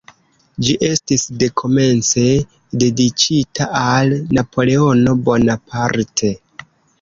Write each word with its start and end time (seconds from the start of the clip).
Ĝi 0.67 0.75
estis 0.85 1.25
dekomence 1.43 2.23
dediĉita 2.85 3.67
al 3.81 4.17
Napoleono 4.39 5.15
Bonaparte. 5.29 6.33